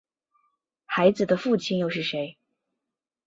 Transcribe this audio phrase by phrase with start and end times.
[0.87, 2.39] 孩子的父亲又是谁？